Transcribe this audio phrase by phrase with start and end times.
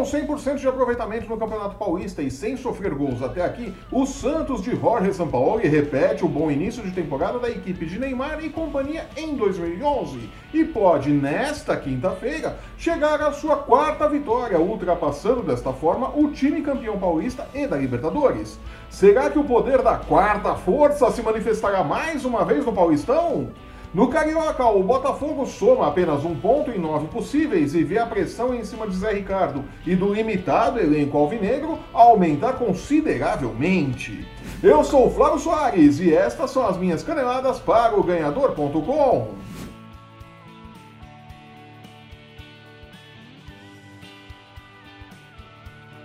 [0.00, 4.62] Com 100% de aproveitamento no Campeonato Paulista e sem sofrer gols até aqui, o Santos
[4.62, 9.06] de Jorge Sampaoli repete o bom início de temporada da equipe de Neymar e companhia
[9.14, 16.30] em 2011 e pode, nesta quinta-feira, chegar à sua quarta vitória, ultrapassando desta forma o
[16.30, 18.58] time campeão paulista e da Libertadores.
[18.88, 23.50] Será que o poder da quarta força se manifestará mais uma vez no Paulistão?
[23.92, 28.54] No Carioca, o Botafogo soma apenas um ponto em nove possíveis e vê a pressão
[28.54, 34.28] em cima de Zé Ricardo e do limitado elenco alvinegro aumentar consideravelmente.
[34.62, 39.34] Eu sou Flávio Soares e estas são as minhas caneladas para o Ganhador.com.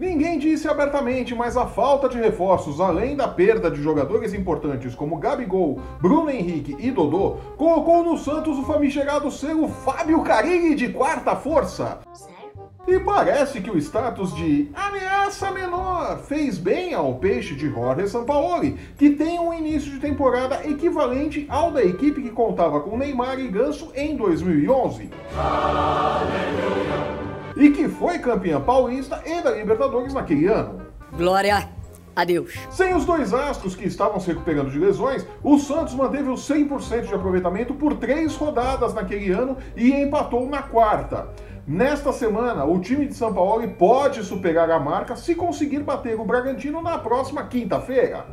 [0.00, 5.18] Ninguém disse abertamente, mas a falta de reforços, além da perda de jogadores importantes como
[5.18, 11.36] Gabigol, Bruno Henrique e Dodô, colocou no Santos o famigerado selo Fábio Carilli de quarta
[11.36, 11.98] força.
[12.88, 18.78] E parece que o status de ameaça menor fez bem ao peixe de Jorge Sampaoli,
[18.96, 23.48] que tem um início de temporada equivalente ao da equipe que contava com Neymar e
[23.48, 25.10] Ganso em 2011.
[25.36, 27.19] Aleluia
[27.56, 30.82] e que foi campeã paulista e da Libertadores naquele ano.
[31.16, 31.68] Glória
[32.14, 32.54] a Deus.
[32.70, 37.06] Sem os dois astros que estavam se recuperando de lesões, o Santos manteve o 100%
[37.06, 41.28] de aproveitamento por três rodadas naquele ano e empatou na quarta.
[41.66, 46.24] Nesta semana, o time de São Paulo pode superar a marca se conseguir bater o
[46.24, 48.26] Bragantino na próxima quinta-feira.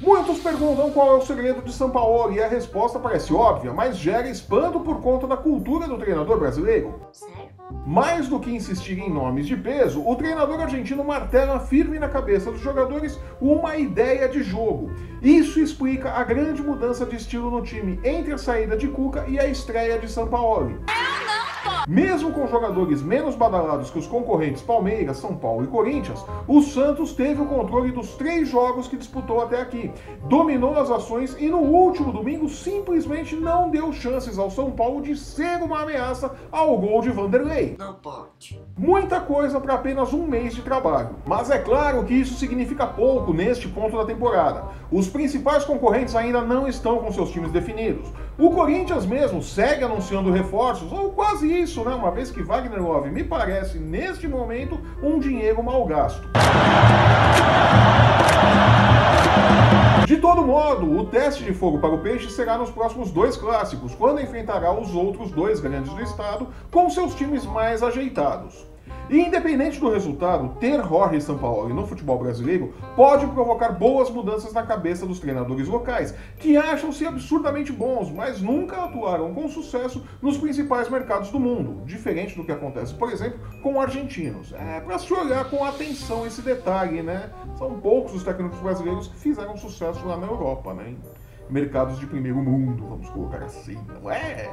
[0.00, 3.96] Muitos perguntam qual é o segredo de São Paulo e a resposta parece óbvia, mas
[3.96, 7.00] gera espanto por conta da cultura do treinador brasileiro.
[7.12, 7.48] Sério?
[7.84, 12.50] Mais do que insistir em nomes de peso, o treinador argentino martela firme na cabeça
[12.50, 14.90] dos jogadores uma ideia de jogo.
[15.20, 19.38] Isso explica a grande mudança de estilo no time entre a saída de Cuca e
[19.38, 20.80] a estreia de São Paulo.
[21.88, 27.14] Mesmo com jogadores menos badalados que os concorrentes Palmeiras, São Paulo e Corinthians, o Santos
[27.14, 29.90] teve o controle dos três jogos que disputou até aqui,
[30.24, 35.16] dominou as ações e no último domingo simplesmente não deu chances ao São Paulo de
[35.16, 37.74] ser uma ameaça ao gol de Vanderlei.
[37.78, 38.60] Não pode.
[38.76, 43.32] Muita coisa para apenas um mês de trabalho, mas é claro que isso significa pouco
[43.32, 44.64] neste ponto da temporada.
[44.92, 48.12] Os principais concorrentes ainda não estão com seus times definidos.
[48.38, 51.94] O Corinthians mesmo segue anunciando reforços, ou quase isso, né?
[51.94, 56.28] Uma vez que Wagner Love me parece, neste momento, um dinheiro mal gasto.
[60.06, 63.94] De todo modo, o teste de fogo para o Peixe será nos próximos dois clássicos,
[63.94, 68.66] quando enfrentará os outros dois grandes do estado com seus times mais ajeitados.
[69.10, 74.62] E independente do resultado, ter Jorge Sampaoli no futebol brasileiro pode provocar boas mudanças na
[74.62, 80.90] cabeça dos treinadores locais, que acham-se absurdamente bons, mas nunca atuaram com sucesso nos principais
[80.90, 84.52] mercados do mundo, diferente do que acontece, por exemplo, com argentinos.
[84.52, 87.30] É para se olhar com atenção esse detalhe, né?
[87.56, 90.94] São poucos os técnicos brasileiros que fizeram sucesso lá na Europa, né?
[91.48, 94.50] Mercados de primeiro mundo, vamos colocar assim, não é?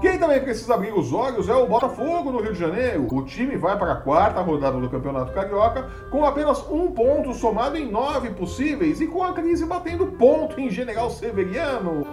[0.00, 3.06] Quem também precisa abrir os olhos é o Botafogo no Rio de Janeiro.
[3.12, 7.76] O time vai para a quarta rodada do Campeonato Carioca com apenas um ponto somado
[7.76, 12.06] em nove possíveis e com a crise batendo ponto em General Severiano.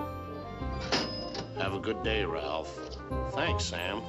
[1.60, 2.70] Have a good day, Ralph.
[3.34, 4.02] Thanks, Sam.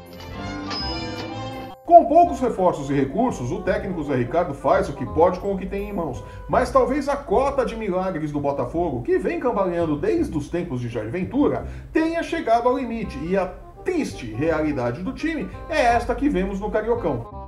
[1.90, 5.58] Com poucos reforços e recursos, o técnico Zé Ricardo faz o que pode com o
[5.58, 6.22] que tem em mãos.
[6.48, 10.88] Mas talvez a cota de milagres do Botafogo, que vem cambaleando desde os tempos de
[10.88, 13.18] Jair Ventura, tenha chegado ao limite.
[13.24, 13.46] E a
[13.84, 17.39] triste realidade do time é esta que vemos no Cariocão.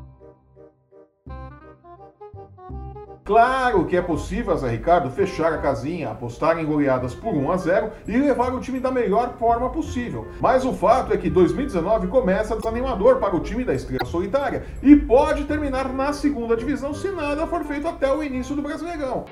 [3.24, 7.56] Claro que é possível, Zé Ricardo, fechar a casinha, apostar em goleadas por 1 a
[7.56, 10.26] 0 e levar o time da melhor forma possível.
[10.40, 14.96] Mas o fato é que 2019 começa desanimador para o time da Estrela Solitária e
[14.96, 19.24] pode terminar na segunda divisão se nada for feito até o início do Brasileirão.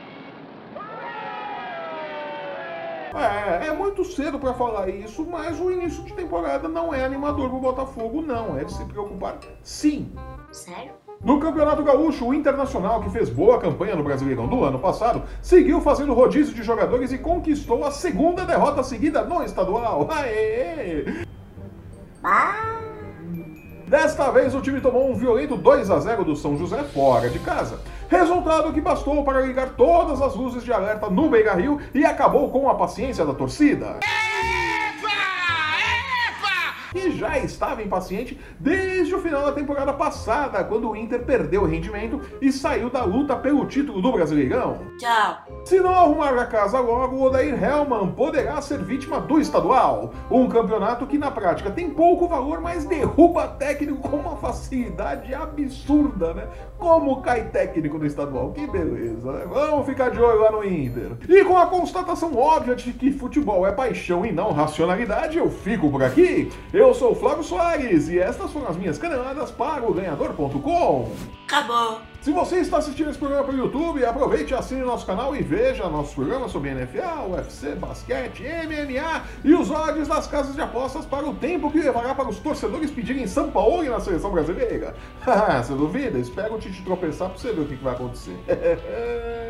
[3.13, 7.49] É, é muito cedo para falar isso, mas o início de temporada não é animador
[7.49, 8.57] para o Botafogo, não.
[8.57, 10.13] É de se preocupar, sim.
[10.53, 10.93] Sério?
[11.23, 15.79] No Campeonato Gaúcho, o Internacional, que fez boa campanha no Brasileirão do ano passado, seguiu
[15.83, 20.09] fazendo rodízio de jogadores e conquistou a segunda derrota seguida no estadual.
[20.11, 21.05] Aê!
[23.87, 27.39] Desta vez o time tomou um violento 2 a 0 do São José fora de
[27.41, 27.81] casa.
[28.09, 32.49] Resultado que bastou para ligar todas as luzes de alerta no Beira Rio e acabou
[32.51, 33.99] com a paciência da torcida.
[36.91, 41.67] Que já estava impaciente desde o final da temporada passada, quando o Inter perdeu o
[41.67, 44.79] rendimento e saiu da luta pelo título do Brasileirão.
[44.99, 45.39] Tchau.
[45.65, 50.49] Se não arrumar a casa logo, o Odair Hellman poderá ser vítima do estadual, um
[50.49, 56.49] campeonato que na prática tem pouco valor, mas derruba técnico com uma facilidade absurda, né?
[56.79, 58.53] Como cai técnico no estadual?
[58.53, 59.45] Que beleza, né?
[59.49, 61.13] Vamos ficar de olho lá no Inter.
[61.29, 65.91] E com a constatação óbvia de que futebol é paixão e não racionalidade, eu fico
[65.91, 66.51] por aqui.
[66.73, 71.13] Eu sou o Flávio Soares e estas foram as minhas caneladas para o ganhador.com.
[71.47, 72.01] Acabou.
[72.23, 75.89] Se você está assistindo esse programa pelo YouTube, aproveite e assine nosso canal e veja
[75.89, 81.29] nossos programas sobre NFL, UFC, basquete, MMA e os odds das casas de apostas para
[81.29, 84.95] o tempo que levará para os torcedores pedirem São Paulo na seleção brasileira.
[85.63, 86.19] você duvida?
[86.19, 88.37] Espera o Tite tropeçar para você ver o que, que vai acontecer.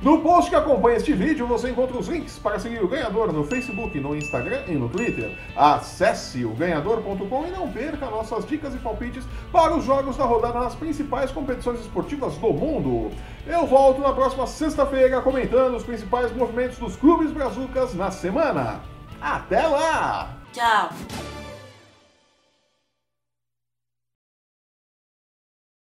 [0.00, 3.42] No post que acompanha este vídeo você encontra os links para seguir o ganhador no
[3.42, 5.36] Facebook, no Instagram e no Twitter.
[5.56, 10.60] Acesse o ganhador.com e não perca nossas dicas e palpites para os jogos da rodada
[10.60, 13.10] nas principais competições esportivas do mundo.
[13.44, 18.80] Eu volto na próxima sexta-feira comentando os principais movimentos dos clubes brazucas na semana.
[19.20, 20.36] Até lá!
[20.52, 20.90] Tchau.